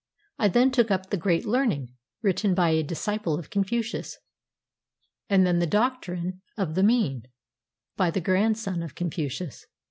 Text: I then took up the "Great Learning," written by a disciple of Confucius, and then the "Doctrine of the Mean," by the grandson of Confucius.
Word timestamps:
I 0.39 0.47
then 0.47 0.71
took 0.71 0.89
up 0.89 1.11
the 1.11 1.15
"Great 1.17 1.45
Learning," 1.45 1.93
written 2.23 2.55
by 2.55 2.69
a 2.71 2.81
disciple 2.81 3.37
of 3.37 3.51
Confucius, 3.51 4.17
and 5.29 5.45
then 5.45 5.59
the 5.59 5.67
"Doctrine 5.67 6.41
of 6.57 6.73
the 6.73 6.81
Mean," 6.81 7.27
by 7.97 8.09
the 8.09 8.19
grandson 8.19 8.81
of 8.81 8.95
Confucius. 8.95 9.67